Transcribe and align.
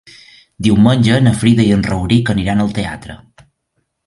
Diumenge 0.67 1.19
na 1.27 1.33
Frida 1.41 1.67
i 1.67 1.75
en 1.75 1.85
Rauric 1.89 2.33
aniran 2.35 2.65
al 2.65 2.75
teatre. 2.81 3.19